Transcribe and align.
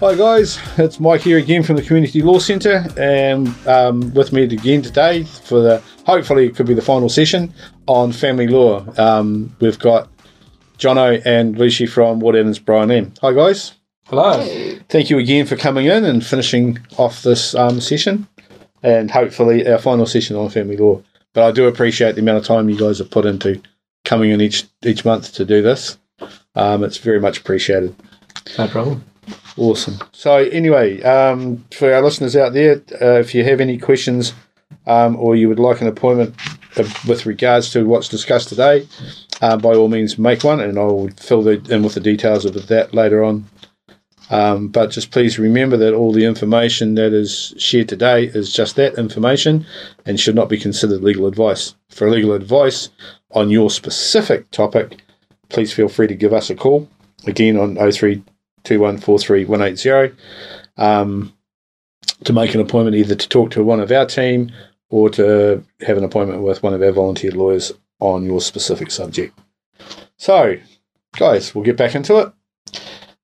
Hi 0.00 0.16
guys, 0.16 0.58
it's 0.76 0.98
Mike 0.98 1.20
here 1.20 1.38
again 1.38 1.62
from 1.62 1.76
the 1.76 1.82
Community 1.82 2.20
Law 2.20 2.40
Centre, 2.40 2.84
and 2.98 3.48
um, 3.66 4.12
with 4.12 4.32
me 4.32 4.42
again 4.42 4.82
today 4.82 5.22
for 5.22 5.60
the 5.60 5.82
hopefully 6.04 6.46
it 6.46 6.56
could 6.56 6.66
be 6.66 6.74
the 6.74 6.82
final 6.82 7.08
session 7.08 7.54
on 7.86 8.10
family 8.10 8.48
law. 8.48 8.84
Um, 8.98 9.54
we've 9.60 9.78
got 9.78 10.10
Jono 10.78 11.22
and 11.24 11.56
Rishi 11.58 11.86
from 11.86 12.18
Wood 12.18 12.34
Evans 12.34 12.58
Brian 12.58 12.90
M. 12.90 13.14
Hi 13.22 13.32
guys. 13.32 13.74
Hello. 14.06 14.44
Thank 14.88 15.10
you 15.10 15.18
again 15.18 15.46
for 15.46 15.56
coming 15.56 15.86
in 15.86 16.04
and 16.04 16.26
finishing 16.26 16.78
off 16.98 17.22
this 17.22 17.54
um, 17.54 17.80
session, 17.80 18.26
and 18.82 19.12
hopefully 19.12 19.66
our 19.66 19.78
final 19.78 20.06
session 20.06 20.34
on 20.34 20.50
family 20.50 20.76
law. 20.76 21.00
But 21.34 21.44
I 21.44 21.52
do 21.52 21.68
appreciate 21.68 22.16
the 22.16 22.20
amount 22.20 22.38
of 22.38 22.44
time 22.44 22.68
you 22.68 22.78
guys 22.78 22.98
have 22.98 23.12
put 23.12 23.26
into 23.26 23.62
coming 24.04 24.32
in 24.32 24.40
each 24.40 24.64
each 24.84 25.04
month 25.04 25.32
to 25.34 25.44
do 25.44 25.62
this. 25.62 25.98
Um, 26.56 26.82
it's 26.82 26.98
very 26.98 27.20
much 27.20 27.38
appreciated. 27.38 27.94
No 28.58 28.66
problem. 28.66 29.04
Awesome. 29.56 29.98
So 30.12 30.36
anyway, 30.36 31.00
um, 31.02 31.64
for 31.72 31.92
our 31.92 32.02
listeners 32.02 32.34
out 32.34 32.54
there, 32.54 32.82
uh, 33.00 33.20
if 33.20 33.34
you 33.34 33.44
have 33.44 33.60
any 33.60 33.78
questions 33.78 34.34
um, 34.86 35.16
or 35.16 35.36
you 35.36 35.48
would 35.48 35.60
like 35.60 35.80
an 35.80 35.86
appointment 35.86 36.34
uh, 36.76 36.88
with 37.06 37.24
regards 37.24 37.70
to 37.70 37.86
what's 37.86 38.08
discussed 38.08 38.48
today, 38.48 38.88
uh, 39.40 39.56
by 39.56 39.74
all 39.74 39.88
means 39.88 40.18
make 40.18 40.42
one, 40.42 40.60
and 40.60 40.78
I 40.78 40.84
will 40.84 41.08
fill 41.20 41.42
the, 41.42 41.62
in 41.70 41.82
with 41.82 41.94
the 41.94 42.00
details 42.00 42.44
of 42.44 42.66
that 42.66 42.94
later 42.94 43.22
on. 43.22 43.44
Um, 44.30 44.68
but 44.68 44.90
just 44.90 45.10
please 45.10 45.38
remember 45.38 45.76
that 45.76 45.94
all 45.94 46.12
the 46.12 46.24
information 46.24 46.94
that 46.94 47.12
is 47.12 47.54
shared 47.58 47.88
today 47.88 48.24
is 48.24 48.52
just 48.52 48.74
that 48.76 48.98
information 48.98 49.66
and 50.06 50.18
should 50.18 50.34
not 50.34 50.48
be 50.48 50.58
considered 50.58 51.02
legal 51.02 51.26
advice. 51.26 51.74
For 51.90 52.10
legal 52.10 52.32
advice 52.32 52.88
on 53.32 53.50
your 53.50 53.70
specific 53.70 54.50
topic, 54.50 55.02
please 55.50 55.72
feel 55.72 55.88
free 55.88 56.08
to 56.08 56.14
give 56.14 56.32
us 56.32 56.50
a 56.50 56.54
call. 56.54 56.88
Again 57.26 57.56
on 57.56 57.76
03 57.92 58.22
2143 58.64 60.12
um, 60.76 61.32
to 62.24 62.32
make 62.32 62.54
an 62.54 62.60
appointment 62.60 62.96
either 62.96 63.14
to 63.14 63.28
talk 63.28 63.50
to 63.52 63.62
one 63.62 63.80
of 63.80 63.92
our 63.92 64.06
team 64.06 64.50
or 64.90 65.08
to 65.10 65.64
have 65.86 65.96
an 65.96 66.04
appointment 66.04 66.42
with 66.42 66.62
one 66.62 66.74
of 66.74 66.82
our 66.82 66.92
volunteer 66.92 67.30
lawyers 67.32 67.72
on 68.00 68.24
your 68.24 68.40
specific 68.40 68.90
subject. 68.90 69.38
So, 70.16 70.56
guys, 71.16 71.54
we'll 71.54 71.64
get 71.64 71.76
back 71.76 71.94
into 71.94 72.18
it. 72.18 72.32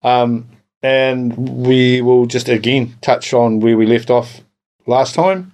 Um, 0.03 0.49
and 0.83 1.37
we 1.37 2.01
will 2.01 2.27
just 2.27 2.49
again 2.49 2.97
touch 3.03 3.35
on 3.35 3.61
where 3.61 3.77
we 3.77 3.87
left 3.87 4.11
off 4.11 4.41
last 4.87 5.15
time, 5.15 5.53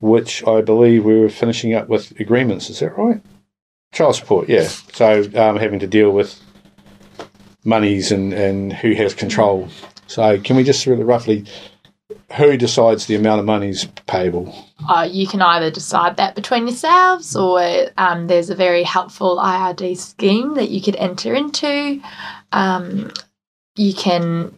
which 0.00 0.46
I 0.46 0.60
believe 0.60 1.04
we 1.04 1.18
were 1.18 1.30
finishing 1.30 1.74
up 1.74 1.88
with 1.88 2.18
agreements. 2.20 2.68
Is 2.68 2.80
that 2.80 2.96
right? 2.96 3.22
Child 3.92 4.16
support, 4.16 4.48
yeah. 4.48 4.68
So, 4.68 5.22
um, 5.34 5.56
having 5.56 5.78
to 5.78 5.86
deal 5.86 6.10
with 6.10 6.40
monies 7.68 8.10
and, 8.10 8.32
and 8.32 8.72
who 8.72 8.94
has 8.94 9.14
control. 9.14 9.68
So 10.06 10.40
can 10.40 10.56
we 10.56 10.64
just 10.64 10.86
of 10.86 10.98
roughly 11.00 11.44
who 12.36 12.56
decides 12.56 13.06
the 13.06 13.14
amount 13.14 13.40
of 13.40 13.46
monies 13.46 13.86
payable? 14.06 14.54
Uh, 14.88 15.08
you 15.10 15.26
can 15.26 15.42
either 15.42 15.70
decide 15.70 16.16
that 16.16 16.34
between 16.34 16.66
yourselves, 16.66 17.36
or 17.36 17.60
um, 17.98 18.26
there's 18.26 18.50
a 18.50 18.54
very 18.54 18.82
helpful 18.82 19.36
IRD 19.36 19.96
scheme 19.98 20.54
that 20.54 20.70
you 20.70 20.80
could 20.80 20.96
enter 20.96 21.34
into. 21.34 22.00
Um, 22.52 23.12
you 23.76 23.94
can, 23.94 24.54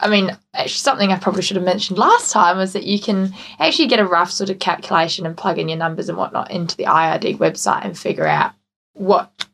I 0.00 0.08
mean, 0.08 0.36
actually, 0.54 0.70
something 0.70 1.12
I 1.12 1.18
probably 1.18 1.42
should 1.42 1.56
have 1.56 1.64
mentioned 1.64 1.98
last 1.98 2.32
time 2.32 2.58
was 2.58 2.72
that 2.74 2.84
you 2.84 3.00
can 3.00 3.32
actually 3.58 3.88
get 3.88 4.00
a 4.00 4.04
rough 4.04 4.30
sort 4.30 4.50
of 4.50 4.58
calculation 4.58 5.24
and 5.26 5.36
plug 5.36 5.58
in 5.58 5.68
your 5.68 5.78
numbers 5.78 6.08
and 6.08 6.18
whatnot 6.18 6.50
into 6.50 6.76
the 6.76 6.84
IRD 6.84 7.38
website 7.38 7.84
and 7.84 7.98
figure 7.98 8.26
out 8.26 8.52
what 8.92 9.46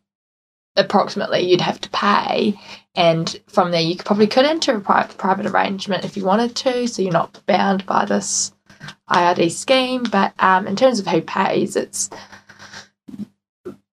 approximately 0.77 1.41
you'd 1.41 1.61
have 1.61 1.81
to 1.81 1.91
pay 1.91 2.59
and 2.95 3.41
from 3.47 3.71
there 3.71 3.81
you 3.81 3.97
probably 3.97 4.27
could 4.27 4.45
enter 4.45 4.77
a 4.77 4.81
private, 4.81 5.17
private 5.19 5.47
arrangement 5.47 6.05
if 6.05 6.17
you 6.17 6.25
wanted 6.25 6.55
to 6.55 6.87
so 6.87 7.03
you're 7.03 7.13
not 7.13 7.41
bound 7.47 7.85
by 7.87 8.05
this 8.05 8.53
IRD 9.11 9.51
scheme 9.51 10.03
but 10.05 10.33
um, 10.39 10.67
in 10.67 10.77
terms 10.77 10.99
of 10.99 11.07
who 11.07 11.21
pays 11.21 11.77
it's 11.77 12.11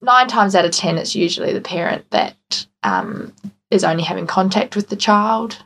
nine 0.00 0.28
times 0.28 0.54
out 0.54 0.64
of 0.64 0.72
ten 0.72 0.98
it's 0.98 1.14
usually 1.14 1.52
the 1.52 1.60
parent 1.60 2.08
that 2.10 2.66
um, 2.82 3.32
is 3.70 3.84
only 3.84 4.02
having 4.02 4.26
contact 4.26 4.76
with 4.76 4.88
the 4.88 4.96
child 4.96 5.62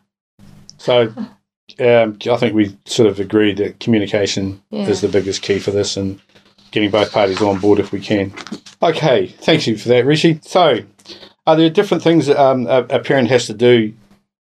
so 0.78 1.12
um, 1.78 2.18
I 2.30 2.36
think 2.36 2.54
we 2.54 2.76
sort 2.84 3.08
of 3.08 3.20
agreed 3.20 3.56
that 3.58 3.80
communication 3.80 4.62
yeah. 4.70 4.88
is 4.88 5.00
the 5.00 5.08
biggest 5.08 5.42
key 5.42 5.58
for 5.58 5.70
this 5.70 5.96
and 5.96 6.20
getting 6.70 6.90
both 6.90 7.12
parties 7.12 7.40
on 7.40 7.58
board 7.60 7.78
if 7.78 7.92
we 7.92 8.00
can. 8.00 8.32
Okay, 8.82 9.28
thank 9.28 9.66
you 9.66 9.76
for 9.76 9.88
that, 9.90 10.04
Rishi. 10.04 10.40
So, 10.42 10.80
are 11.46 11.56
there 11.56 11.70
different 11.70 12.02
things 12.02 12.28
um, 12.28 12.66
a, 12.66 12.84
a, 12.90 12.98
parent 13.00 13.28
has 13.28 13.46
to 13.46 13.54
do 13.54 13.92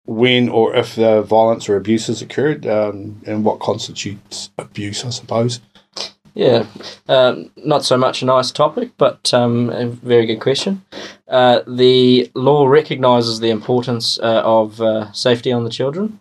when 0.04 0.48
or 0.48 0.74
if 0.74 0.96
the 0.96 1.22
violence 1.22 1.68
or 1.68 1.76
abuse 1.76 2.08
has 2.08 2.20
occurred, 2.20 2.66
um, 2.66 3.20
and 3.26 3.44
what 3.44 3.60
constitutes 3.60 4.50
abuse, 4.58 5.04
I 5.04 5.10
suppose? 5.10 5.60
Yeah, 6.34 6.66
um, 7.08 7.50
not 7.56 7.84
so 7.84 7.96
much 7.96 8.22
a 8.22 8.26
nice 8.26 8.50
topic, 8.50 8.92
but 8.96 9.32
um, 9.34 9.70
a 9.70 9.86
very 9.86 10.26
good 10.26 10.40
question. 10.40 10.84
Uh, 11.28 11.60
the 11.66 12.30
law 12.34 12.66
recognises 12.66 13.40
the 13.40 13.50
importance 13.50 14.18
uh, 14.20 14.42
of 14.44 14.80
uh, 14.80 15.12
safety 15.12 15.52
on 15.52 15.64
the 15.64 15.70
children. 15.70 16.20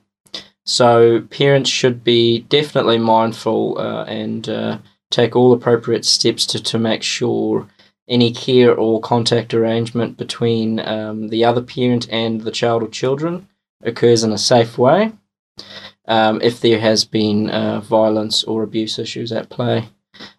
So 0.66 1.22
parents 1.30 1.70
should 1.70 2.04
be 2.04 2.42
definitely 2.42 3.00
mindful 3.00 3.80
uh, 3.80 4.04
and 4.04 4.48
uh, 4.48 4.78
take 5.10 5.36
all 5.36 5.54
appropriate 5.54 6.06
steps 6.06 6.46
to, 6.48 6.62
to 6.62 6.78
make 6.78 7.02
sure 7.02 7.68
any 8.10 8.32
care 8.32 8.74
or 8.74 9.00
contact 9.00 9.54
arrangement 9.54 10.18
between 10.18 10.80
um, 10.80 11.30
the 11.30 11.46
other 11.46 11.62
parent 11.62 12.08
and 12.12 12.42
the 12.42 12.52
child 12.52 12.84
or 12.84 12.88
children 12.88 13.48
occurs 13.84 14.24
in 14.24 14.34
a 14.34 14.38
safe 14.38 14.78
way 14.78 15.12
um, 16.08 16.42
if 16.42 16.60
there 16.60 16.80
has 16.80 17.06
been 17.06 17.50
uh, 17.50 17.80
violence 17.82 18.44
or 18.44 18.64
abuse 18.64 18.98
issues 19.00 19.32
at 19.32 19.50
play. 19.50 19.88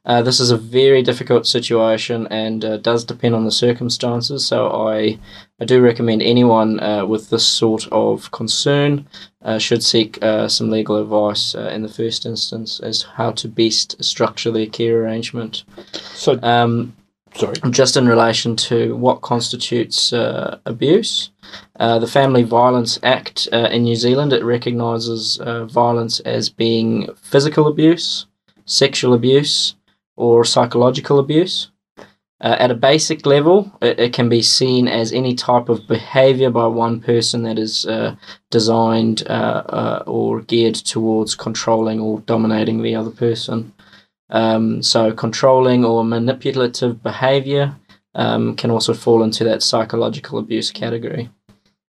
Uh, 0.04 0.20
this 0.20 0.40
is 0.40 0.50
a 0.50 0.56
very 0.56 1.02
difficult 1.02 1.46
situation 1.46 2.26
and 2.28 2.64
uh, 2.64 2.76
does 2.78 3.04
depend 3.04 3.34
on 3.34 3.44
the 3.44 3.52
circumstances. 3.52 4.44
So 4.44 4.68
I, 4.68 5.18
I 5.58 5.64
do 5.64 5.80
recommend 5.80 6.22
anyone 6.22 6.80
uh, 6.80 7.06
with 7.06 7.30
this 7.30 7.46
sort 7.46 7.88
of 7.90 8.30
concern 8.30 9.06
uh, 9.42 9.58
should 9.58 9.82
seek 9.82 10.22
uh, 10.22 10.48
some 10.48 10.70
legal 10.70 10.96
advice 10.96 11.54
uh, 11.54 11.70
in 11.72 11.82
the 11.82 11.88
first 11.88 12.26
instance 12.26 12.80
as 12.80 13.02
how 13.02 13.30
to 13.32 13.48
best 13.48 14.02
structure 14.04 14.50
their 14.50 14.66
care 14.66 15.02
arrangement. 15.02 15.64
So, 15.92 16.38
um, 16.42 16.94
sorry, 17.34 17.54
just 17.70 17.96
in 17.96 18.08
relation 18.08 18.56
to 18.56 18.96
what 18.96 19.20
constitutes 19.22 20.12
abuse. 20.12 21.30
the 21.78 22.10
Family 22.10 22.42
Violence 22.42 22.98
Act 23.02 23.46
in 23.48 23.84
New 23.84 23.96
Zealand 23.96 24.32
it 24.32 24.44
recognises 24.44 25.38
violence 25.70 26.20
as 26.20 26.48
being 26.48 27.08
physical 27.14 27.66
abuse, 27.66 28.26
sexual 28.64 29.14
abuse, 29.14 29.74
or 30.16 30.44
psychological 30.44 31.18
abuse. 31.18 31.70
Uh, 32.42 32.56
at 32.58 32.70
a 32.70 32.74
basic 32.74 33.26
level, 33.26 33.70
it, 33.82 34.00
it, 34.00 34.12
can 34.14 34.30
be 34.30 34.40
seen 34.40 34.88
as 34.88 35.12
any 35.12 35.34
type 35.34 35.68
of 35.68 35.86
behavior 35.86 36.48
by 36.48 36.66
one 36.66 36.98
person 36.98 37.42
that 37.42 37.58
is 37.58 37.84
uh, 37.84 38.16
designed 38.48 39.22
uh, 39.28 39.62
uh 39.68 40.02
or 40.06 40.40
geared 40.40 40.74
towards 40.74 41.34
controlling 41.34 42.00
or 42.00 42.20
dominating 42.20 42.80
the 42.80 42.94
other 42.94 43.10
person. 43.10 43.74
Um, 44.30 44.82
so, 44.82 45.12
controlling 45.12 45.84
or 45.84 46.04
manipulative 46.04 47.02
behavior 47.02 47.74
um, 48.14 48.56
can 48.56 48.70
also 48.70 48.94
fall 48.94 49.22
into 49.22 49.44
that 49.44 49.62
psychological 49.62 50.38
abuse 50.38 50.70
category. 50.70 51.28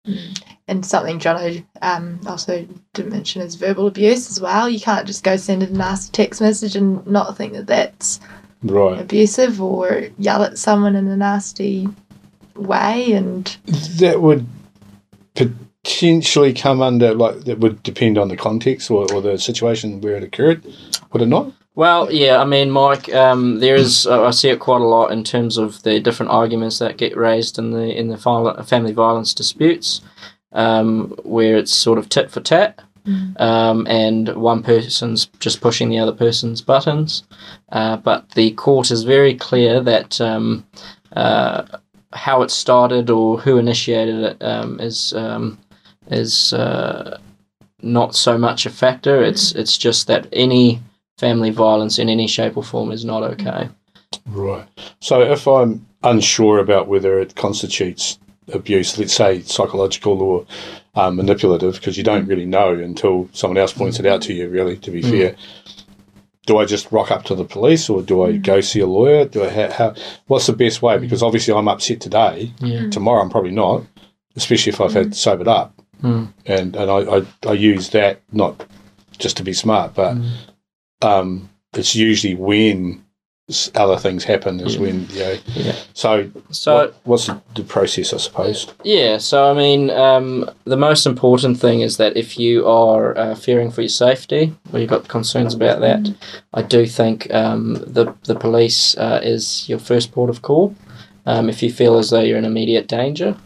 Mm. 0.06 0.42
And 0.68 0.84
something 0.84 1.20
John 1.20 1.64
um, 1.82 2.20
also 2.26 2.66
didn't 2.92 3.12
mention 3.12 3.40
is 3.40 3.54
verbal 3.54 3.86
abuse 3.86 4.30
as 4.30 4.40
well. 4.40 4.68
You 4.68 4.80
can't 4.80 5.06
just 5.06 5.22
go 5.22 5.36
send 5.36 5.62
a 5.62 5.70
nasty 5.70 6.10
text 6.12 6.40
message 6.40 6.74
and 6.74 7.06
not 7.06 7.36
think 7.36 7.52
that 7.52 7.68
that's 7.68 8.18
right. 8.62 9.00
abusive 9.00 9.62
or 9.62 10.08
yell 10.18 10.42
at 10.42 10.58
someone 10.58 10.96
in 10.96 11.06
a 11.06 11.16
nasty 11.16 11.88
way. 12.56 13.12
And 13.12 13.44
that 13.98 14.20
would 14.20 14.46
potentially 15.34 16.52
come 16.52 16.82
under 16.82 17.14
like 17.14 17.44
that 17.44 17.60
would 17.60 17.82
depend 17.84 18.18
on 18.18 18.26
the 18.26 18.36
context 18.36 18.90
or, 18.90 19.06
or 19.12 19.22
the 19.22 19.38
situation 19.38 20.00
where 20.00 20.16
it 20.16 20.24
occurred, 20.24 20.64
would 21.12 21.22
it 21.22 21.26
not? 21.26 21.52
Well, 21.76 22.10
yeah, 22.10 22.38
I 22.38 22.46
mean, 22.46 22.70
Mike, 22.70 23.12
um, 23.14 23.60
there 23.60 23.74
is 23.74 24.06
I 24.06 24.30
see 24.30 24.48
it 24.48 24.60
quite 24.60 24.80
a 24.80 24.86
lot 24.86 25.12
in 25.12 25.22
terms 25.22 25.58
of 25.58 25.82
the 25.82 26.00
different 26.00 26.32
arguments 26.32 26.78
that 26.78 26.96
get 26.96 27.14
raised 27.16 27.58
in 27.58 27.70
the 27.70 27.94
in 27.94 28.08
the 28.08 28.16
family 28.66 28.92
violence 28.92 29.34
disputes 29.34 30.00
um, 30.52 31.14
where 31.22 31.58
it's 31.58 31.72
sort 31.72 31.98
of 31.98 32.08
tit 32.08 32.30
for 32.30 32.40
tat. 32.40 32.80
um, 33.36 33.86
and 33.86 34.34
one 34.34 34.62
person's 34.64 35.26
just 35.38 35.60
pushing 35.60 35.90
the 35.90 35.98
other 35.98 36.12
person's 36.12 36.60
buttons. 36.60 37.22
Uh, 37.70 37.96
but 37.98 38.30
the 38.30 38.50
court 38.52 38.90
is 38.90 39.04
very 39.04 39.34
clear 39.34 39.80
that 39.80 40.20
um, 40.20 40.66
uh, 41.14 41.62
how 42.12 42.42
it 42.42 42.50
started 42.50 43.10
or 43.10 43.38
who 43.38 43.58
initiated 43.58 44.16
it 44.16 44.42
um, 44.42 44.80
is 44.80 45.12
um, 45.12 45.58
is 46.10 46.54
uh, 46.54 47.18
not 47.82 48.16
so 48.16 48.38
much 48.38 48.64
a 48.64 48.70
factor. 48.70 49.22
It's 49.22 49.52
it's 49.52 49.76
just 49.76 50.06
that 50.06 50.26
any 50.32 50.80
family 51.18 51.50
violence 51.50 51.98
in 51.98 52.08
any 52.08 52.26
shape 52.26 52.56
or 52.56 52.62
form 52.62 52.90
is 52.92 53.04
not 53.04 53.22
okay. 53.22 53.68
Right. 54.26 54.66
So 55.00 55.20
if 55.22 55.46
I'm 55.46 55.86
unsure 56.02 56.58
about 56.58 56.88
whether 56.88 57.18
it 57.18 57.34
constitutes 57.36 58.18
abuse, 58.52 58.98
let's 58.98 59.14
say 59.14 59.40
psychological 59.42 60.22
or 60.22 60.46
um, 60.94 61.16
manipulative, 61.16 61.74
because 61.74 61.96
you 61.98 62.04
don't 62.04 62.26
really 62.26 62.46
know 62.46 62.72
until 62.74 63.28
someone 63.32 63.58
else 63.58 63.72
points 63.72 63.98
it 63.98 64.06
out 64.06 64.22
to 64.22 64.32
you, 64.34 64.48
really, 64.48 64.76
to 64.78 64.90
be 64.90 65.02
Mm. 65.02 65.10
fair. 65.10 65.36
Do 66.46 66.58
I 66.58 66.64
just 66.64 66.92
rock 66.92 67.10
up 67.10 67.24
to 67.24 67.34
the 67.34 67.44
police 67.44 67.88
or 67.90 68.02
do 68.02 68.22
I 68.22 68.36
go 68.36 68.60
see 68.60 68.78
a 68.78 68.86
lawyer? 68.86 69.24
Do 69.24 69.42
I 69.44 69.48
ha- 69.50 69.72
how, 69.72 69.94
what's 70.28 70.46
the 70.46 70.52
best 70.52 70.80
way? 70.80 70.96
Because 70.96 71.20
obviously 71.22 71.52
I'm 71.52 71.66
upset 71.66 72.00
today. 72.00 72.52
Yeah. 72.60 72.88
Tomorrow 72.88 73.22
I'm 73.22 73.30
probably 73.30 73.50
not, 73.50 73.82
especially 74.36 74.72
if 74.72 74.80
I've 74.80 74.92
had 74.92 75.16
sobered 75.16 75.48
up. 75.48 75.74
Mm. 76.02 76.32
And 76.46 76.76
and 76.76 76.88
I, 76.90 76.98
I, 77.16 77.26
I 77.48 77.52
use 77.54 77.88
that 77.90 78.20
not 78.30 78.64
just 79.18 79.36
to 79.38 79.42
be 79.42 79.52
smart, 79.54 79.94
but 79.94 80.14
Mm. 80.14 80.30
Um, 81.02 81.48
it's 81.74 81.94
usually 81.94 82.34
when 82.34 83.02
other 83.76 83.96
things 83.96 84.24
happen 84.24 84.58
is 84.58 84.74
Yeah. 84.74 84.80
when 84.80 85.06
you 85.10 85.18
know. 85.20 85.36
Yeah. 85.54 85.74
So, 85.94 86.30
So 86.50 86.74
what, 86.74 86.94
what's 87.04 87.26
the, 87.26 87.40
the 87.54 87.62
process? 87.62 88.12
I 88.12 88.16
suppose. 88.16 88.66
Yeah, 88.82 89.18
so 89.18 89.48
I 89.48 89.54
mean, 89.54 89.90
um, 89.90 90.50
the 90.64 90.76
most 90.76 91.06
important 91.06 91.60
thing 91.60 91.80
is 91.80 91.96
that 91.98 92.16
if 92.16 92.38
you 92.40 92.66
are 92.66 93.16
uh, 93.16 93.34
fearing 93.36 93.70
for 93.70 93.82
your 93.82 93.88
safety 93.88 94.52
or 94.72 94.80
you've 94.80 94.90
got 94.90 95.06
concerns 95.06 95.54
about 95.54 95.80
that, 95.80 96.12
I 96.54 96.62
do 96.62 96.86
think 96.86 97.32
um, 97.32 97.74
the 97.86 98.12
the 98.24 98.34
police 98.34 98.96
uh, 98.96 99.20
is 99.22 99.68
your 99.68 99.78
first 99.78 100.10
port 100.12 100.28
of 100.30 100.42
call. 100.42 100.74
Um, 101.24 101.48
if 101.48 101.62
you 101.62 101.72
feel 101.72 101.98
as 101.98 102.10
though 102.10 102.20
you're 102.20 102.38
in 102.38 102.44
immediate 102.44 102.88
danger, 102.88 103.36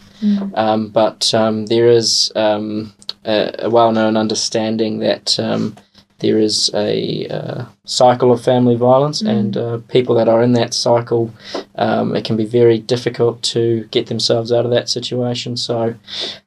um, 0.54 0.88
but 0.88 1.32
um, 1.34 1.66
there 1.66 1.88
is 1.88 2.30
um, 2.36 2.92
a, 3.24 3.54
a 3.60 3.70
well-known 3.70 4.16
understanding 4.18 4.98
that 5.00 5.38
um, 5.40 5.76
there 6.20 6.38
is 6.38 6.70
a 6.74 7.26
uh, 7.28 7.64
cycle 7.84 8.32
of 8.32 8.42
family 8.42 8.76
violence, 8.76 9.20
and 9.20 9.56
uh, 9.56 9.78
people 9.88 10.14
that 10.14 10.28
are 10.28 10.42
in 10.42 10.52
that 10.52 10.72
cycle, 10.74 11.32
um, 11.76 12.14
it 12.14 12.24
can 12.24 12.36
be 12.36 12.46
very 12.46 12.78
difficult 12.78 13.42
to 13.42 13.84
get 13.90 14.06
themselves 14.06 14.52
out 14.52 14.64
of 14.64 14.70
that 14.70 14.88
situation. 14.88 15.56
So, 15.56 15.94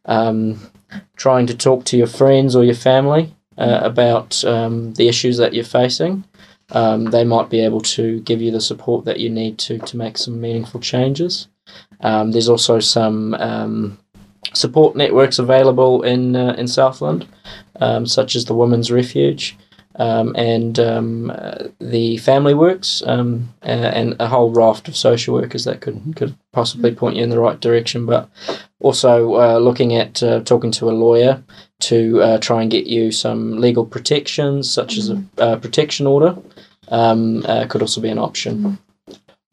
um, 0.06 0.60
trying 1.16 1.48
to 1.48 1.58
talk 1.58 1.86
to 1.86 1.98
your 1.98 2.08
friends 2.08 2.56
or 2.56 2.64
your 2.64 2.76
family 2.76 3.36
uh, 3.58 3.80
about 3.84 4.44
um, 4.46 4.94
the 4.94 5.08
issues 5.08 5.38
that 5.38 5.54
you're 5.54 5.64
facing. 5.64 6.24
Um, 6.72 7.06
they 7.06 7.24
might 7.24 7.50
be 7.50 7.60
able 7.60 7.82
to 7.82 8.22
give 8.22 8.42
you 8.42 8.52
the 8.52 8.62
support 8.62 9.06
that 9.06 9.20
you 9.20 9.30
need 9.30 9.58
to 9.60 9.80
to 9.80 9.98
make 9.98 10.18
some 10.18 10.40
meaningful 10.40 10.80
changes. 10.80 11.48
Um, 12.02 12.32
there's 12.32 12.50
also 12.50 12.80
some 12.80 13.34
um, 13.36 14.00
support 14.54 14.96
networks 14.96 15.40
available 15.40 16.04
in 16.04 16.36
uh, 16.36 16.56
in 16.58 16.68
Southland, 16.68 17.28
um, 17.80 18.06
such 18.06 18.36
as 18.36 18.46
the 18.46 18.54
Women's 18.54 18.92
Refuge 18.92 19.58
um, 19.96 20.36
and 20.36 20.80
um, 20.80 21.32
uh, 21.32 21.68
the 21.80 22.18
Family 22.18 22.54
Works, 22.54 23.04
um, 23.06 23.54
uh, 23.64 23.68
and 23.68 24.16
a 24.20 24.28
whole 24.28 24.52
raft 24.52 24.88
of 24.88 24.96
social 24.96 25.34
workers 25.34 25.66
that 25.66 25.82
could 25.82 26.16
could 26.16 26.36
possibly 26.52 26.94
point 26.94 27.16
you 27.16 27.24
in 27.24 27.30
the 27.30 27.40
right 27.40 27.60
direction. 27.60 28.06
But 28.06 28.30
also 28.80 29.36
uh, 29.36 29.58
looking 29.58 29.96
at 29.96 30.22
uh, 30.24 30.42
talking 30.42 30.72
to 30.72 30.90
a 30.90 30.92
lawyer 30.92 31.44
to 31.82 32.22
uh, 32.22 32.38
try 32.40 32.62
and 32.62 32.72
get 32.72 32.88
you 32.88 33.12
some 33.12 33.60
legal 33.60 33.86
protections, 33.86 34.72
such 34.72 34.98
as 34.98 35.10
a 35.10 35.24
uh, 35.38 35.56
protection 35.58 36.08
order, 36.08 36.38
um, 36.90 37.46
uh, 37.46 37.66
could 37.68 37.82
also 37.82 38.02
be 38.02 38.10
an 38.10 38.20
option. 38.20 38.78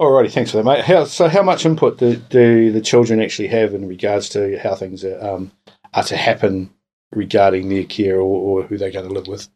Alrighty, 0.01 0.33
thanks 0.33 0.51
for 0.51 0.59
that, 0.59 0.65
mate. 0.65 0.85
How, 0.85 1.05
so, 1.05 1.29
how 1.29 1.43
much 1.43 1.67
input 1.67 1.99
do, 1.99 2.17
do 2.17 2.73
the 2.73 2.81
children 2.81 3.21
actually 3.21 3.49
have 3.49 3.75
in 3.75 3.87
regards 3.87 4.31
to 4.31 4.59
how 4.59 4.75
things 4.75 5.05
are, 5.05 5.23
um, 5.23 5.53
are 5.93 6.05
to 6.05 6.17
happen 6.17 6.71
regarding 7.13 7.69
their 7.69 7.85
care 7.85 8.17
or, 8.17 8.63
or 8.63 8.63
who 8.63 8.79
they're 8.79 8.91
going 8.91 9.07
to 9.07 9.13
live 9.13 9.27
with? 9.27 9.49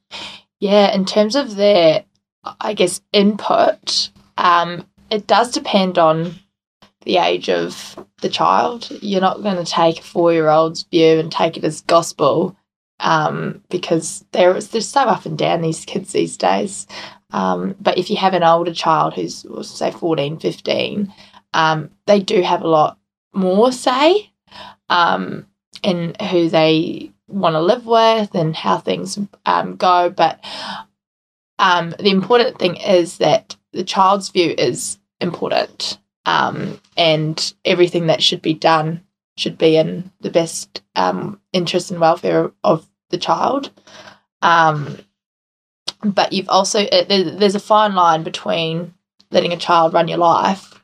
Yeah, 0.64 0.94
in 0.94 1.04
terms 1.04 1.36
of 1.36 1.56
their, 1.56 2.06
I 2.58 2.72
guess, 2.72 3.02
input, 3.12 4.08
um, 4.38 4.86
it 5.10 5.26
does 5.26 5.52
depend 5.52 5.98
on 5.98 6.36
the 7.02 7.18
age 7.18 7.50
of 7.50 8.02
the 8.22 8.30
child. 8.30 8.88
You're 9.02 9.20
not 9.20 9.42
going 9.42 9.62
to 9.62 9.70
take 9.70 9.98
a 9.98 10.02
four 10.02 10.32
year 10.32 10.48
old's 10.48 10.84
view 10.84 11.18
and 11.18 11.30
take 11.30 11.58
it 11.58 11.64
as 11.64 11.82
gospel 11.82 12.56
um, 13.00 13.62
because 13.68 14.24
they're, 14.32 14.58
they're 14.58 14.80
so 14.80 15.02
up 15.02 15.26
and 15.26 15.36
down, 15.36 15.60
these 15.60 15.84
kids 15.84 16.12
these 16.12 16.38
days. 16.38 16.86
Um, 17.30 17.76
but 17.78 17.98
if 17.98 18.08
you 18.08 18.16
have 18.16 18.32
an 18.32 18.42
older 18.42 18.72
child 18.72 19.12
who's, 19.12 19.44
say, 19.68 19.90
14, 19.90 20.38
15, 20.38 21.12
um, 21.52 21.90
they 22.06 22.20
do 22.20 22.40
have 22.40 22.62
a 22.62 22.68
lot 22.68 22.96
more 23.34 23.70
say 23.70 24.30
um, 24.88 25.46
in 25.82 26.14
who 26.30 26.48
they 26.48 27.12
want 27.28 27.54
to 27.54 27.60
live 27.60 27.86
with 27.86 28.34
and 28.34 28.54
how 28.54 28.78
things 28.78 29.18
um, 29.46 29.76
go. 29.76 30.10
But 30.10 30.44
um, 31.58 31.94
the 31.98 32.10
important 32.10 32.58
thing 32.58 32.76
is 32.76 33.18
that 33.18 33.56
the 33.72 33.84
child's 33.84 34.28
view 34.28 34.54
is 34.56 34.98
important, 35.20 35.98
um, 36.26 36.80
and 36.96 37.54
everything 37.64 38.06
that 38.06 38.22
should 38.22 38.42
be 38.42 38.54
done 38.54 39.02
should 39.36 39.58
be 39.58 39.76
in 39.76 40.10
the 40.20 40.30
best 40.30 40.82
um, 40.94 41.40
interest 41.52 41.90
and 41.90 42.00
welfare 42.00 42.52
of 42.62 42.88
the 43.10 43.18
child. 43.18 43.70
Um, 44.42 44.98
but 46.04 46.32
you've 46.32 46.48
also 46.48 46.80
it, 46.80 47.08
there's 47.08 47.54
a 47.54 47.60
fine 47.60 47.94
line 47.94 48.22
between 48.22 48.94
letting 49.30 49.52
a 49.52 49.56
child 49.56 49.94
run 49.94 50.08
your 50.08 50.18
life 50.18 50.80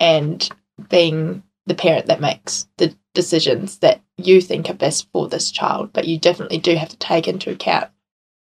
and 0.00 0.48
being 0.88 1.42
the 1.66 1.74
parent 1.74 2.06
that 2.06 2.20
makes 2.20 2.66
the 2.78 2.96
decisions 3.14 3.78
that 3.78 4.00
you 4.16 4.40
think 4.40 4.70
are 4.70 4.74
best 4.74 5.08
for 5.12 5.28
this 5.28 5.50
child, 5.50 5.92
but 5.92 6.06
you 6.06 6.18
definitely 6.18 6.58
do 6.58 6.74
have 6.74 6.88
to 6.88 6.96
take 6.96 7.28
into 7.28 7.50
account 7.50 7.90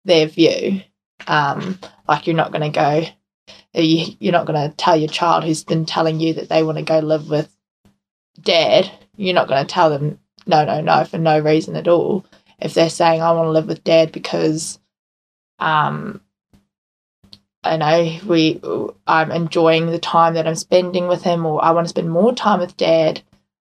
their 0.06 0.28
view. 0.28 0.82
Um, 1.28 1.80
like 2.08 2.28
you're 2.28 2.36
not 2.36 2.52
going 2.52 2.72
to 2.72 2.76
go, 2.76 3.06
you, 3.74 4.16
you're 4.20 4.34
not 4.34 4.46
going 4.46 4.70
to 4.70 4.76
tell 4.76 4.96
your 4.96 5.10
child 5.10 5.44
who's 5.44 5.64
been 5.64 5.86
telling 5.86 6.20
you 6.20 6.34
that 6.36 6.50
they 6.50 6.64
want 6.64 6.78
to 6.78 6.84
go 6.84 7.00
live 7.00 7.30
with 7.30 7.54
dad. 8.42 8.92
You're 9.16 9.36
not 9.36 9.48
going 9.48 9.66
to 9.66 9.72
tell 9.72 9.90
them 9.90 10.20
no, 10.48 10.66
no, 10.66 10.82
no 10.82 11.04
for 11.04 11.18
no 11.18 11.40
reason 11.40 11.76
at 11.76 11.88
all. 11.88 12.26
If 12.60 12.74
they're 12.74 12.90
saying 12.90 13.22
I 13.22 13.32
want 13.32 13.48
to 13.48 13.52
live 13.52 13.68
with 13.68 13.84
dad 13.84 14.12
because, 14.12 14.80
um, 15.60 16.22
I 17.64 17.78
know 17.78 18.20
we, 18.26 18.62
I'm 19.06 19.32
enjoying 19.32 19.88
the 19.88 20.00
time 20.00 20.34
that 20.36 20.48
I'm 20.48 20.56
spending 20.56 21.08
with 21.08 21.24
him, 21.24 21.46
or 21.46 21.64
I 21.64 21.72
want 21.72 21.86
to 21.86 21.90
spend 21.90 22.10
more 22.10 22.34
time 22.34 22.60
with 22.60 22.78
dad, 22.78 23.22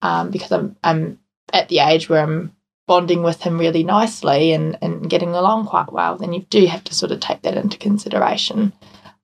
um, 0.06 0.30
because 0.30 0.52
I'm 0.52 0.76
I'm 0.84 1.20
at 1.52 1.70
the 1.70 1.80
age 1.80 2.10
where 2.10 2.22
I'm 2.22 2.52
bonding 2.88 3.24
with 3.24 3.42
him 3.42 3.58
really 3.58 3.84
nicely 3.84 4.52
and, 4.54 4.78
and 4.82 5.10
getting 5.10 5.30
along 5.34 5.66
quite 5.66 5.92
well, 5.92 6.16
then 6.18 6.34
you 6.34 6.42
do 6.52 6.68
have 6.68 6.84
to 6.84 6.94
sort 6.94 7.12
of 7.12 7.20
take 7.20 7.42
that 7.42 7.58
into 7.58 7.78
consideration. 7.80 8.72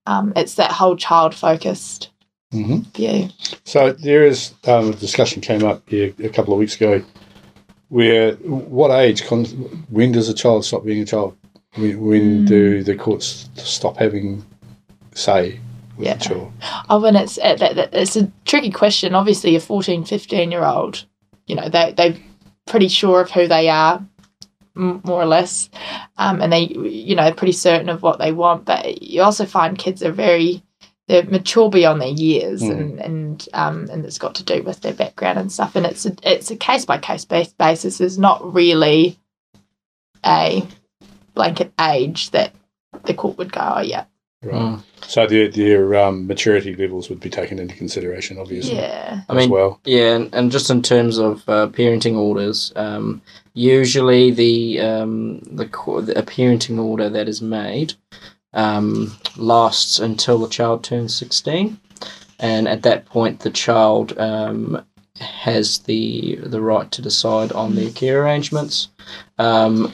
Um, 0.07 0.33
it's 0.35 0.55
that 0.55 0.71
whole 0.71 0.95
child 0.95 1.35
focused 1.35 2.09
Mm-hmm. 2.53 2.79
view. 2.97 3.29
So 3.63 3.93
there 3.93 4.25
is 4.25 4.53
um, 4.67 4.89
a 4.89 4.93
discussion 4.93 5.41
came 5.41 5.63
up 5.63 5.88
here 5.88 6.13
a 6.21 6.27
couple 6.27 6.51
of 6.53 6.59
weeks 6.59 6.75
ago 6.75 7.01
where 7.88 8.33
what 8.43 8.91
age, 8.91 9.21
when 9.89 10.11
does 10.11 10.27
a 10.27 10.33
child 10.33 10.65
stop 10.65 10.83
being 10.83 11.01
a 11.01 11.05
child? 11.05 11.38
When, 11.75 12.01
when 12.01 12.43
Mm. 12.43 12.47
do 12.47 12.83
the 12.83 12.95
courts 12.95 13.47
stop 13.55 13.95
having 13.95 14.43
say 15.13 15.61
Yeah. 15.98 16.17
child? 16.17 16.51
Oh, 16.89 17.03
and 17.05 17.17
it's 17.17 17.36
that, 17.36 17.89
it's 17.93 18.15
a 18.15 18.31
tricky 18.45 18.71
question. 18.71 19.15
Obviously, 19.15 19.55
a 19.55 19.60
14, 19.60 20.05
15 20.05 20.51
year 20.51 20.63
old, 20.63 21.05
you 21.48 21.55
know, 21.55 21.69
they 21.69 21.93
they're 21.93 22.15
pretty 22.67 22.88
sure 22.88 23.21
of 23.21 23.31
who 23.31 23.48
they 23.48 23.69
are, 23.69 24.03
more 24.75 25.21
or 25.21 25.25
less, 25.25 25.69
um, 26.17 26.41
and 26.41 26.51
they 26.53 26.63
you 26.67 27.15
know 27.15 27.31
pretty 27.33 27.51
certain 27.53 27.89
of 27.89 28.01
what 28.01 28.19
they 28.19 28.31
want. 28.31 28.65
But 28.65 29.01
you 29.01 29.21
also 29.21 29.45
find 29.45 29.77
kids 29.77 30.01
are 30.03 30.12
very 30.12 30.63
they're 31.07 31.24
mature 31.24 31.69
beyond 31.69 32.00
their 32.01 32.07
years, 32.10 32.62
Mm. 32.62 32.71
and 32.71 33.00
and 33.00 33.50
um, 33.53 33.89
and 33.91 34.05
it's 34.05 34.17
got 34.17 34.36
to 34.36 34.43
do 34.43 34.63
with 34.63 34.81
their 34.81 34.93
background 34.93 35.39
and 35.39 35.51
stuff. 35.51 35.75
And 35.75 35.86
it's 35.86 36.05
a, 36.05 36.15
it's 36.24 36.51
a 36.51 36.55
case 36.55 36.86
by 36.86 36.98
case 37.00 37.25
basis. 37.25 37.98
There's 37.98 38.17
not 38.19 38.53
really 38.53 39.17
a 40.25 40.65
blanket 41.33 41.74
age 41.79 42.31
that 42.31 42.53
the 43.05 43.13
court 43.13 43.38
would 43.38 43.51
go, 43.51 43.74
oh 43.77 43.81
yeah, 43.81 44.05
Right. 44.43 44.55
Mm. 44.55 44.83
So 45.05 45.27
their 45.27 45.50
their 45.50 45.95
um, 45.95 46.25
maturity 46.25 46.75
levels 46.75 47.10
would 47.10 47.19
be 47.19 47.29
taken 47.29 47.60
into 47.60 47.75
consideration, 47.75 48.39
obviously, 48.39 48.75
yeah, 48.75 49.21
I 49.29 49.36
mean, 49.36 49.51
well. 49.51 49.79
Yeah, 49.86 50.15
and, 50.15 50.33
and 50.33 50.51
just 50.51 50.69
in 50.69 50.81
terms 50.81 51.17
of 51.19 51.48
uh, 51.48 51.67
parenting 51.67 52.15
orders, 52.15 52.74
um, 52.75 53.21
usually 53.53 54.31
the 54.31 54.79
um, 54.79 55.39
the, 55.41 55.67
co- 55.67 56.01
the 56.01 56.17
a 56.17 56.24
parenting 56.24 56.83
order 56.83 57.07
that 57.10 57.27
is 57.27 57.41
made 57.41 57.93
um, 58.53 59.15
lasts 59.38 60.00
until 60.00 60.39
the 60.39 60.50
child 60.50 60.83
turns 60.83 61.15
sixteen, 61.15 61.79
and 62.39 62.67
at 62.67 62.81
that 62.81 63.05
point 63.05 63.41
the 63.41 63.51
child 63.51 64.17
um, 64.17 64.83
has 65.19 65.79
the 65.79 66.36
the 66.38 66.62
right 66.62 66.89
to 66.91 67.01
decide 67.01 67.51
on 67.51 67.75
their 67.75 67.91
care 67.91 68.24
arrangements. 68.24 68.88
Um, 69.38 69.93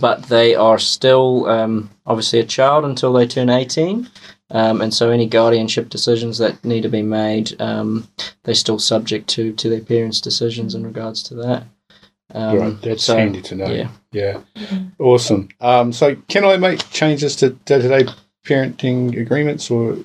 but 0.00 0.24
they 0.24 0.54
are 0.54 0.78
still 0.78 1.46
um, 1.46 1.90
obviously 2.06 2.40
a 2.40 2.44
child 2.44 2.84
until 2.84 3.12
they 3.12 3.26
turn 3.26 3.50
18. 3.50 4.08
Um, 4.50 4.80
and 4.80 4.94
so 4.94 5.10
any 5.10 5.26
guardianship 5.26 5.88
decisions 5.88 6.38
that 6.38 6.64
need 6.64 6.82
to 6.82 6.88
be 6.88 7.02
made, 7.02 7.60
um, 7.60 8.08
they're 8.44 8.54
still 8.54 8.78
subject 8.78 9.28
to, 9.30 9.52
to 9.54 9.68
their 9.68 9.80
parents' 9.80 10.20
decisions 10.20 10.74
in 10.74 10.84
regards 10.84 11.22
to 11.24 11.34
that. 11.34 11.64
Um, 12.34 12.58
right, 12.58 12.82
that's 12.82 13.04
so, 13.04 13.16
handy 13.16 13.40
to 13.42 13.54
know. 13.54 13.66
yeah. 13.66 13.88
Yeah, 14.16 14.40
awesome. 14.98 15.48
Um, 15.60 15.92
so, 15.92 16.16
can 16.28 16.44
I 16.44 16.56
make 16.56 16.88
changes 16.88 17.36
to 17.36 17.50
day 17.50 17.82
to 17.82 17.88
day 17.88 18.12
parenting 18.44 19.20
agreements 19.20 19.70
or 19.70 19.98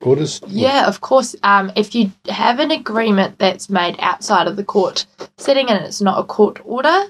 orders? 0.00 0.40
Yeah, 0.48 0.88
of 0.88 1.00
course. 1.02 1.36
Um, 1.44 1.70
if 1.76 1.94
you 1.94 2.10
have 2.28 2.58
an 2.58 2.72
agreement 2.72 3.38
that's 3.38 3.70
made 3.70 3.94
outside 4.00 4.48
of 4.48 4.56
the 4.56 4.64
court 4.64 5.06
setting 5.38 5.70
and 5.70 5.84
it's 5.84 6.00
not 6.00 6.18
a 6.18 6.24
court 6.24 6.60
order, 6.64 7.04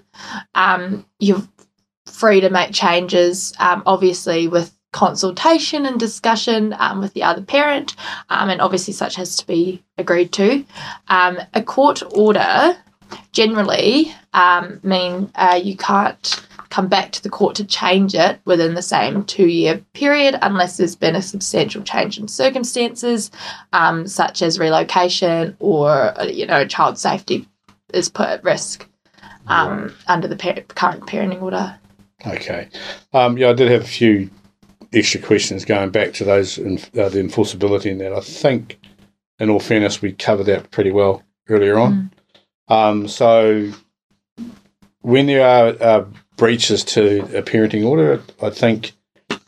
um, 0.54 1.06
you're 1.18 1.42
free 2.06 2.40
to 2.40 2.50
make 2.50 2.72
changes, 2.72 3.52
um, 3.58 3.82
obviously 3.86 4.48
with 4.48 4.74
consultation 4.92 5.86
and 5.86 5.98
discussion 5.98 6.74
um, 6.78 7.00
with 7.00 7.12
the 7.14 7.22
other 7.22 7.42
parent, 7.42 7.96
um, 8.30 8.48
and 8.48 8.60
obviously 8.60 8.94
such 8.94 9.16
has 9.16 9.36
to 9.36 9.46
be 9.46 9.82
agreed 9.98 10.32
to. 10.32 10.64
Um, 11.08 11.38
a 11.52 11.62
court 11.62 12.02
order 12.14 12.76
generally 13.32 14.14
um, 14.32 14.80
mean 14.82 15.30
uh, 15.34 15.60
you 15.62 15.76
can't 15.76 16.46
come 16.70 16.88
back 16.88 17.12
to 17.12 17.22
the 17.22 17.30
court 17.30 17.54
to 17.54 17.64
change 17.64 18.14
it 18.14 18.40
within 18.44 18.74
the 18.74 18.82
same 18.82 19.24
two 19.24 19.46
year 19.46 19.80
period 19.92 20.36
unless 20.42 20.76
there's 20.76 20.96
been 20.96 21.14
a 21.14 21.22
substantial 21.22 21.82
change 21.82 22.18
in 22.18 22.26
circumstances, 22.26 23.30
um, 23.72 24.06
such 24.06 24.42
as 24.42 24.58
relocation 24.58 25.56
or 25.60 26.12
you 26.26 26.46
know 26.46 26.66
child 26.66 26.98
safety 26.98 27.48
is 27.92 28.08
put 28.08 28.28
at 28.28 28.44
risk 28.44 28.88
um, 29.46 29.94
under 30.06 30.26
the 30.26 30.36
par- 30.36 30.54
current 30.68 31.06
parenting 31.06 31.42
order. 31.42 31.78
Okay. 32.26 32.68
Um, 33.12 33.36
yeah, 33.36 33.50
I 33.50 33.52
did 33.52 33.70
have 33.70 33.82
a 33.82 33.86
few 33.86 34.30
extra 34.92 35.20
questions 35.20 35.64
going 35.64 35.90
back 35.90 36.12
to 36.14 36.24
those 36.24 36.58
in, 36.58 36.78
uh, 36.98 37.08
the 37.08 37.20
enforceability 37.20 37.86
in 37.86 37.98
that. 37.98 38.12
I 38.12 38.20
think, 38.20 38.78
in 39.38 39.50
all 39.50 39.60
fairness, 39.60 40.00
we 40.00 40.12
covered 40.12 40.44
that 40.44 40.70
pretty 40.70 40.90
well 40.90 41.22
earlier 41.48 41.78
on. 41.78 42.10
Um, 42.68 43.08
so, 43.08 43.70
when 45.00 45.26
there 45.26 45.46
are 45.46 45.76
uh, 45.82 46.04
breaches 46.36 46.82
to 46.84 47.20
a 47.36 47.42
parenting 47.42 47.84
order, 47.84 48.22
I 48.40 48.50
think 48.50 48.92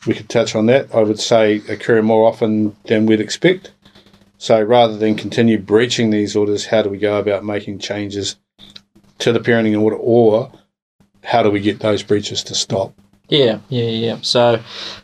we 0.07 0.15
could 0.15 0.29
touch 0.29 0.55
on 0.55 0.67
that. 0.67 0.95
I 0.95 1.03
would 1.03 1.21
say 1.21 1.63
occur 1.69 2.03
more 2.03 2.29
often 2.29 2.77
than 2.85 3.07
we'd 3.07 3.21
expect. 3.21 3.73
So, 4.39 4.61
rather 4.61 4.97
than 4.99 5.15
continue 5.15 5.59
breaching 5.59 6.11
these 6.11 6.37
orders, 6.37 6.67
how 6.67 6.83
do 6.83 6.91
we 6.91 6.99
go 6.99 7.19
about 7.19 7.45
making 7.45 7.79
changes 7.79 8.37
to 9.19 9.33
the 9.33 9.41
parenting 9.41 9.81
order, 9.81 9.97
or 9.97 10.53
how 11.27 11.43
do 11.43 11.51
we 11.51 11.61
get 11.61 11.81
those 11.81 12.03
breaches 12.03 12.43
to 12.45 12.55
stop? 12.55 12.95
Yeah, 13.29 13.59
yeah, 13.69 13.91
yeah. 13.91 14.19
So 14.23 14.63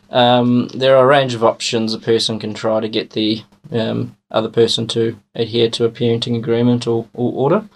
um, 0.09 0.69
there 0.73 0.95
are 0.95 1.03
a 1.03 1.07
range 1.07 1.33
of 1.33 1.43
options 1.43 1.93
a 1.93 1.99
person 1.99 2.39
can 2.39 2.53
try 2.53 2.79
to 2.79 2.87
get 2.87 3.09
the 3.09 3.43
um, 3.71 4.15
other 4.31 4.49
person 4.49 4.87
to 4.87 5.19
adhere 5.35 5.69
to 5.71 5.85
a 5.85 5.91
parenting 5.91 6.37
agreement 6.37 6.87
or, 6.87 7.07
or 7.13 7.33
order. 7.33 7.67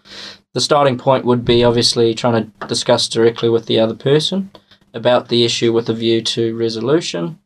The 0.54 0.62
starting 0.62 0.98
point 0.98 1.26
would 1.26 1.44
be 1.44 1.64
obviously 1.64 2.14
trying 2.14 2.52
to 2.60 2.68
discuss 2.68 3.10
directly 3.10 3.50
with 3.50 3.66
the 3.66 3.80
other 3.80 3.96
person 3.96 4.50
about 4.94 5.28
the 5.28 5.44
issue 5.44 5.74
with 5.74 5.90
a 5.90 5.94
view 5.94 6.22
to 6.22 6.56
resolution. 6.56 7.40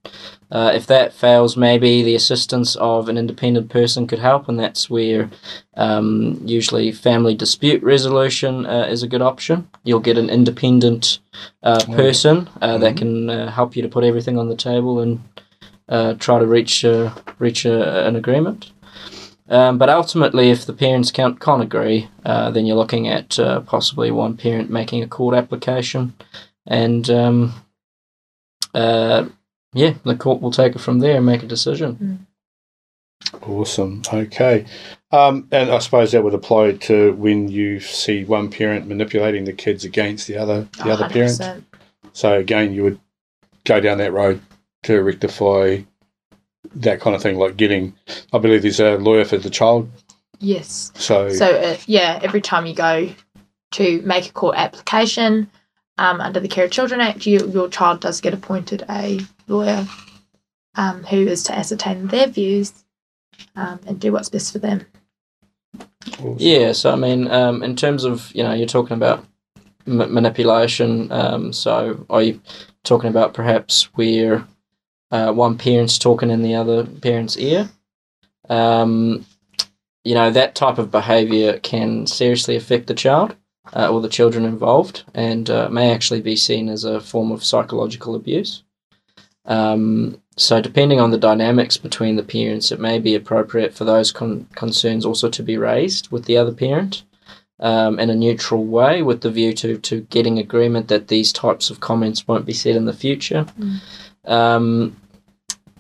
Uh, 0.51 0.72
if 0.75 0.86
that 0.86 1.13
fails, 1.13 1.55
maybe 1.55 2.03
the 2.03 2.15
assistance 2.15 2.75
of 2.75 3.08
an 3.08 3.17
independent 3.17 3.70
person 3.70 4.05
could 4.05 4.20
help, 4.20 4.50
and 4.50 4.60
that's 4.60 4.89
where 4.89 5.29
um, 5.77 6.41
usually 6.46 6.91
family 6.91 7.34
dispute 7.34 7.81
resolution 7.81 8.65
uh, 8.65 8.86
is 8.89 9.01
a 9.01 9.08
good 9.08 9.22
option. 9.22 9.70
You'll 9.84 10.01
get 10.01 10.17
an 10.17 10.29
independent 10.29 11.20
uh, 11.63 11.86
person 11.96 12.50
uh, 12.62 12.77
that 12.79 12.96
Mhm. 12.96 12.98
can 12.98 13.29
uh, 13.29 13.51
help 13.51 13.75
you 13.75 13.81
to 13.81 13.88
put 13.88 14.03
everything 14.03 14.38
on 14.38 14.50
the 14.50 14.55
table 14.55 15.00
and 15.00 15.20
uh, 15.88 16.13
try 16.15 16.39
to 16.39 16.46
reach 16.46 16.84
uh, 16.84 17.12
reach 17.39 17.65
a, 17.65 18.08
an 18.08 18.15
agreement. 18.15 18.72
Um, 19.50 19.77
but 19.77 19.89
ultimately, 19.89 20.50
if 20.50 20.65
the 20.65 20.74
parents 20.74 21.12
can't, 21.12 21.39
can't 21.39 21.62
agree, 21.63 22.08
uh, 22.25 22.51
then 22.51 22.65
you're 22.65 22.77
looking 22.77 23.08
at 23.10 23.38
uh, 23.39 23.60
possibly 23.62 24.10
one 24.10 24.38
parent 24.38 24.70
making 24.70 25.03
a 25.03 25.08
court 25.08 25.36
application, 25.36 26.13
and 26.65 27.10
um, 27.10 27.53
uh, 28.74 29.25
yeah, 29.74 29.94
the 30.04 30.16
court 30.16 30.42
will 30.42 30.51
take 30.51 30.75
it 30.75 30.80
from 30.80 31.00
there 31.00 31.18
and 31.18 31.25
make 31.25 31.44
a 31.44 31.48
decision. 31.48 32.28
Awesome. 33.42 34.01
Okay. 34.12 34.66
Um, 35.12 35.48
and 35.51 35.72
I 35.72 35.80
suppose 35.80 36.12
that 36.12 36.24
would 36.24 36.34
apply 36.34 36.74
to 36.74 37.13
when 37.13 37.48
you 37.48 37.80
see 37.80 38.25
one 38.25 38.50
parent 38.50 38.88
manipulating 38.88 39.46
the 39.46 39.54
kids 39.54 39.86
against 39.86 40.28
the 40.28 40.38
other 40.38 40.68
the 40.78 40.92
other 40.92 41.10
parent. 41.10 41.40
100%. 41.40 41.63
So 42.13 42.34
again, 42.34 42.74
you 42.74 42.84
would 42.84 43.00
go 43.66 43.80
down 43.80 44.00
that 44.00 44.13
road 44.13 44.42
to 44.84 45.01
rectify 45.01 45.82
that 46.75 47.00
kind 47.00 47.16
of 47.16 47.22
thing, 47.22 47.38
like 47.38 47.58
getting. 47.58 47.94
I 48.34 48.40
believe 48.40 48.63
there's 48.63 48.80
a 48.80 48.98
lawyer 48.98 49.25
for 49.25 49.38
the 49.38 49.50
child. 49.50 49.90
Yes. 50.40 50.92
So, 50.96 51.30
So 51.30 51.46
uh, 51.46 51.78
yeah, 51.86 52.20
every 52.24 52.42
time 52.42 52.66
you 52.66 52.74
go 52.74 53.10
to 53.72 54.01
make 54.01 54.28
a 54.28 54.34
court 54.34 54.56
application 54.58 55.50
um, 55.98 56.20
under 56.20 56.40
the 56.40 56.48
Care 56.48 56.66
of 56.66 56.72
Children 56.72 57.00
Act, 57.00 57.25
you, 57.25 57.48
your 57.51 57.70
child 57.70 58.01
does 58.01 58.22
get 58.22 58.34
appointed 58.34 58.84
a 58.90 59.20
lawyer 59.51 59.86
um, 60.75 61.03
who 61.03 61.27
is 61.27 61.43
to 61.43 61.58
ascertain 61.58 62.08
their 62.08 62.27
views 62.27 62.84
um, 63.55 63.79
and 63.86 64.00
do 64.00 64.12
what's 64.12 64.29
best 64.29 64.51
for 64.51 64.60
them. 64.60 64.86
awesome. 66.20 66.36
Yeah, 66.38 66.72
so 66.72 66.91
I 66.91 66.96
mean, 66.96 67.29
um, 67.29 67.63
in 67.63 67.75
terms 67.75 68.03
of 68.03 68.34
you 68.34 68.43
know, 68.43 68.53
you're 68.53 68.67
talking 68.67 68.96
about 68.96 69.25
ma- 69.86 70.08
manipulation. 70.08 71.12
Um, 71.12 71.53
so 71.53 72.05
are 72.10 72.24
you 72.24 72.41
talking 72.84 73.10
about 73.10 73.34
perhaps 73.34 73.84
where 73.96 74.46
uh, 75.12 75.34
one 75.34 75.58
parent's 75.58 76.00
talking 76.00 76.29
in 76.29 76.41
the 76.41 76.55
other 76.55 76.86
parent's 76.86 77.38
ear? 77.38 77.70
Um, 78.50 79.25
you 80.03 80.15
know, 80.15 80.31
that 80.31 80.55
type 80.55 80.77
of 80.77 80.91
behaviour 80.91 81.60
can 81.60 82.08
seriously 82.08 82.55
affect 82.55 82.88
the 82.88 82.93
child 82.93 83.36
uh, 83.74 83.89
or 83.91 84.01
the 84.01 84.10
children 84.10 84.46
involved, 84.46 85.03
and 85.13 85.50
uh, 85.50 85.70
may 85.70 85.91
actually 85.93 86.22
be 86.22 86.36
seen 86.36 86.70
as 86.70 86.84
a 86.84 87.00
form 87.00 87.31
of 87.31 87.43
psychological 87.43 88.15
abuse. 88.15 88.63
Um, 89.45 90.21
so, 90.38 90.62
depending 90.62 91.00
on 91.00 91.12
the 91.12 91.17
dynamics 91.17 91.77
between 91.77 92.15
the 92.15 92.24
parents, 92.24 92.71
it 92.71 92.79
may 92.79 93.00
be 93.00 93.15
appropriate 93.15 93.74
for 93.74 93.83
those 93.83 94.12
con- 94.12 94.48
concerns 94.55 95.05
also 95.05 95.29
to 95.29 95.43
be 95.43 95.57
raised 95.57 96.12
with 96.12 96.25
the 96.25 96.38
other 96.38 96.53
parent 96.53 97.03
um, 97.60 98.00
in 98.00 98.10
a 98.10 98.15
neutral 98.15 98.63
way, 98.63 99.01
with 99.01 99.21
the 99.21 99.31
view 99.31 99.53
to, 99.53 99.77
to 99.77 100.01
getting 100.01 100.39
agreement 100.39 100.88
that 100.88 101.10
these 101.10 101.33
types 101.33 101.69
of 101.69 101.79
comments 101.79 102.27
won't 102.27 102.45
be 102.45 102.53
said 102.53 102.75
in 102.75 102.86
the 102.86 102.93
future. 102.93 103.45
Um, 104.25 104.95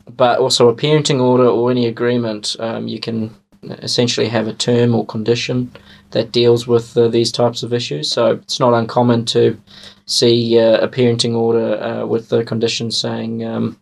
but 0.09 0.39
also, 0.39 0.67
a 0.67 0.75
parenting 0.75 1.21
order 1.21 1.47
or 1.47 1.71
any 1.71 1.87
agreement, 1.87 2.55
um, 2.59 2.87
you 2.87 2.99
can 2.99 3.33
essentially 3.63 4.27
have 4.27 4.47
a 4.47 4.53
term 4.53 4.95
or 4.95 5.05
condition 5.05 5.71
that 6.11 6.31
deals 6.31 6.67
with 6.67 6.95
uh, 6.97 7.07
these 7.07 7.31
types 7.31 7.63
of 7.63 7.73
issues. 7.73 8.11
So, 8.11 8.31
it's 8.33 8.59
not 8.59 8.73
uncommon 8.73 9.25
to 9.25 9.59
see 10.05 10.59
uh, 10.59 10.77
a 10.79 10.87
parenting 10.87 11.35
order 11.35 11.81
uh, 11.81 12.05
with 12.05 12.29
the 12.29 12.43
condition 12.43 12.91
saying 12.91 13.45
um, 13.45 13.79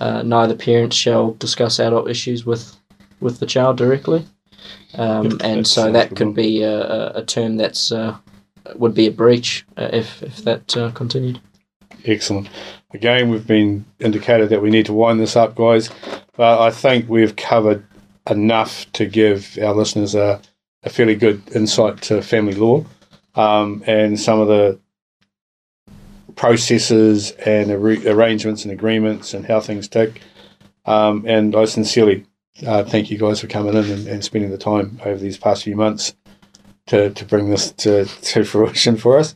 uh, 0.00 0.22
neither 0.22 0.54
parent 0.54 0.92
shall 0.92 1.32
discuss 1.34 1.78
adult 1.78 2.08
issues 2.08 2.46
with 2.46 2.74
with 3.20 3.40
the 3.40 3.46
child 3.46 3.76
directly, 3.76 4.24
um, 4.94 5.30
Yep, 5.30 5.40
and 5.42 5.66
so 5.66 5.90
that 5.92 6.14
could 6.16 6.34
be 6.34 6.62
a, 6.62 7.16
a, 7.16 7.24
term 7.24 7.56
that's 7.56 7.92
uh, 7.92 8.16
would 8.76 8.94
be 8.94 9.06
a 9.06 9.10
breach 9.10 9.66
uh, 9.76 9.90
if 9.92 10.22
if 10.22 10.36
that 10.44 10.76
uh, 10.76 10.90
continued. 10.92 11.40
Excellent. 12.04 12.48
Again, 12.94 13.28
we've 13.28 13.46
been 13.46 13.84
indicated 13.98 14.48
that 14.48 14.62
we 14.62 14.70
need 14.70 14.86
to 14.86 14.92
wind 14.92 15.20
this 15.20 15.36
up, 15.36 15.54
guys. 15.56 15.90
But 16.36 16.60
I 16.60 16.70
think 16.70 17.08
we've 17.08 17.36
covered 17.36 17.84
enough 18.30 18.90
to 18.92 19.04
give 19.04 19.58
our 19.60 19.74
listeners 19.74 20.14
a, 20.14 20.40
a 20.88 20.90
fairly 20.90 21.14
good 21.14 21.42
insight 21.54 22.00
to 22.00 22.22
family 22.22 22.54
law 22.54 22.84
um, 23.34 23.84
and 23.86 24.18
some 24.18 24.40
of 24.40 24.48
the 24.48 24.78
processes 26.34 27.32
and 27.32 27.70
arra- 27.70 28.06
arrangements 28.06 28.64
and 28.64 28.72
agreements 28.72 29.34
and 29.34 29.44
how 29.44 29.60
things 29.60 29.86
tick. 29.86 30.22
Um, 30.86 31.24
and 31.26 31.54
I 31.54 31.66
sincerely 31.66 32.24
uh, 32.66 32.84
thank 32.84 33.10
you 33.10 33.18
guys 33.18 33.40
for 33.40 33.48
coming 33.48 33.74
in 33.74 33.84
and, 33.84 34.08
and 34.08 34.24
spending 34.24 34.50
the 34.50 34.58
time 34.58 34.98
over 35.04 35.18
these 35.18 35.36
past 35.36 35.64
few 35.64 35.76
months 35.76 36.14
to, 36.86 37.10
to 37.10 37.24
bring 37.26 37.50
this 37.50 37.72
to, 37.72 38.06
to 38.06 38.44
fruition 38.44 38.96
for 38.96 39.18
us. 39.18 39.34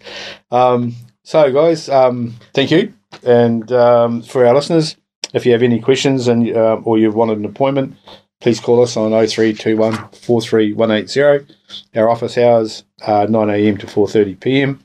Um, 0.50 0.94
so, 1.22 1.52
guys, 1.52 1.88
um, 1.90 2.34
thank 2.54 2.70
you. 2.70 2.94
And 3.22 3.70
um, 3.72 4.22
for 4.22 4.46
our 4.46 4.54
listeners, 4.54 4.96
if 5.34 5.44
you 5.44 5.52
have 5.52 5.62
any 5.62 5.80
questions 5.80 6.28
and 6.28 6.48
uh, 6.56 6.80
or 6.82 6.98
you've 6.98 7.14
wanted 7.14 7.38
an 7.38 7.44
appointment, 7.44 7.96
please 8.42 8.58
call 8.58 8.82
us 8.82 8.96
on 8.96 9.12
0321 9.12 9.92
43180. 10.10 11.54
Our 11.94 12.10
office 12.10 12.36
hours 12.36 12.82
are 13.06 13.28
9 13.28 13.50
a.m. 13.50 13.76
to 13.78 13.86
4:30 13.86 14.40
p.m. 14.40 14.80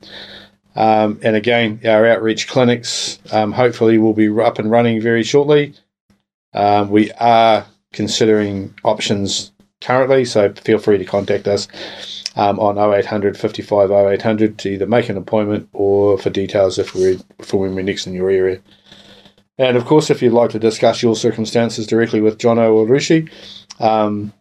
Um, 0.76 1.20
and 1.24 1.36
again, 1.36 1.82
our 1.84 2.06
outreach 2.06 2.48
clinics 2.48 3.18
um, 3.32 3.52
hopefully 3.52 3.98
will 3.98 4.14
be 4.14 4.30
up 4.40 4.60
and 4.60 4.70
running 4.70 5.02
very 5.02 5.24
shortly. 5.24 5.74
Um, 6.54 6.92
we 6.92 7.12
are 7.14 7.66
considering 7.94 8.76
options 8.84 9.52
currently, 9.82 10.24
so 10.24 10.54
feel 10.54 10.78
free 10.78 11.00
to 11.00 11.06
contact 11.06 11.48
us 11.48 11.68
um, 12.36 12.60
on 12.60 12.78
0800 12.78 13.36
55 13.36 13.90
0800 13.90 14.60
to 14.60 14.70
either 14.70 14.86
make 14.86 15.10
an 15.10 15.18
appointment 15.18 15.68
or 15.74 16.20
for 16.20 16.30
details 16.30 16.78
if 16.78 16.94
we're 16.94 17.18
for 17.42 17.62
when 17.62 17.74
we're 17.74 17.82
next 17.82 18.06
in 18.06 18.14
your 18.14 18.30
area. 18.30 18.62
And 19.58 19.76
of 19.76 19.86
course, 19.86 20.10
if 20.10 20.22
you'd 20.22 20.34
like 20.34 20.52
to 20.52 20.60
discuss 20.60 21.02
your 21.02 21.16
circumstances 21.16 21.88
directly 21.88 22.22
with 22.22 22.38
Jono 22.38 22.74
or 22.74 22.86
Rushi, 22.86 23.30
um, 23.80 24.34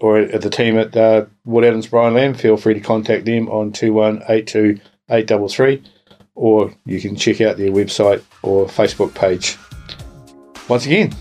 or 0.00 0.18
at 0.18 0.42
the 0.42 0.50
team 0.50 0.76
at 0.78 0.96
uh, 0.96 1.26
Wood 1.44 1.64
Evans 1.64 1.86
Brian 1.86 2.14
Lamb, 2.14 2.34
feel 2.34 2.56
free 2.56 2.74
to 2.74 2.80
contact 2.80 3.24
them 3.24 3.48
on 3.48 3.72
2182 3.72 4.80
833, 5.08 5.82
or 6.34 6.74
you 6.84 7.00
can 7.00 7.16
check 7.16 7.40
out 7.40 7.56
their 7.56 7.70
website 7.70 8.22
or 8.42 8.66
Facebook 8.66 9.14
page. 9.14 9.56
Once 10.68 10.84
again, 10.84 11.12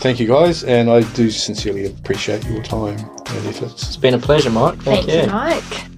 thank 0.00 0.18
you 0.18 0.26
guys, 0.26 0.64
and 0.64 0.90
I 0.90 1.02
do 1.12 1.30
sincerely 1.30 1.86
appreciate 1.86 2.44
your 2.46 2.62
time 2.62 2.98
and 2.98 3.46
efforts. 3.46 3.86
It's 3.86 3.96
been 3.96 4.14
a 4.14 4.18
pleasure, 4.18 4.50
Mike. 4.50 4.78
Thank, 4.78 5.06
Thank 5.06 5.26
you, 5.26 5.32
Mike. 5.32 5.97